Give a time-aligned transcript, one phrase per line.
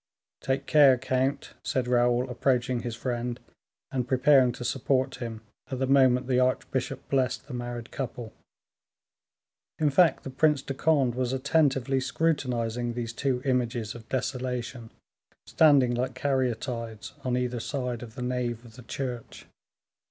[0.41, 3.39] "Take care, count," said Raoul, approaching his friend,
[3.91, 8.33] and preparing to support him at the moment the archbishop blessed the married couple.
[9.77, 14.89] In fact, the Prince of Conde was attentively scrutinizing these two images of desolation,
[15.45, 19.45] standing like caryatides on either side of the nave of the church.